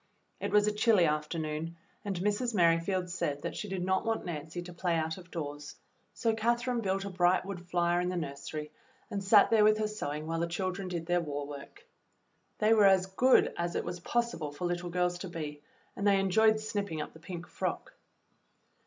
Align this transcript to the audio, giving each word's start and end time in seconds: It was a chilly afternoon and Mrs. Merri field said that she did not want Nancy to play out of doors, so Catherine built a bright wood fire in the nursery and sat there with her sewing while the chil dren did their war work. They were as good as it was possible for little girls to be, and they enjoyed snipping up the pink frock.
It 0.39 0.49
was 0.49 0.65
a 0.65 0.71
chilly 0.71 1.05
afternoon 1.05 1.77
and 2.03 2.19
Mrs. 2.21 2.55
Merri 2.55 2.79
field 2.79 3.07
said 3.07 3.43
that 3.43 3.55
she 3.55 3.69
did 3.69 3.83
not 3.85 4.03
want 4.03 4.25
Nancy 4.25 4.63
to 4.63 4.73
play 4.73 4.95
out 4.95 5.19
of 5.19 5.29
doors, 5.29 5.75
so 6.11 6.33
Catherine 6.33 6.81
built 6.81 7.05
a 7.05 7.11
bright 7.11 7.45
wood 7.45 7.61
fire 7.69 8.01
in 8.01 8.09
the 8.09 8.15
nursery 8.15 8.71
and 9.11 9.23
sat 9.23 9.51
there 9.51 9.63
with 9.63 9.77
her 9.77 9.87
sewing 9.87 10.25
while 10.25 10.39
the 10.39 10.47
chil 10.47 10.71
dren 10.71 10.87
did 10.87 11.05
their 11.05 11.21
war 11.21 11.45
work. 11.45 11.85
They 12.57 12.73
were 12.73 12.87
as 12.87 13.05
good 13.05 13.53
as 13.55 13.75
it 13.75 13.85
was 13.85 13.99
possible 13.99 14.51
for 14.51 14.65
little 14.65 14.89
girls 14.89 15.19
to 15.19 15.27
be, 15.29 15.61
and 15.95 16.07
they 16.07 16.19
enjoyed 16.19 16.59
snipping 16.59 16.99
up 16.99 17.13
the 17.13 17.19
pink 17.19 17.45
frock. 17.47 17.93